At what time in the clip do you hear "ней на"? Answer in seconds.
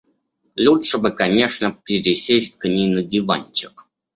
2.67-3.03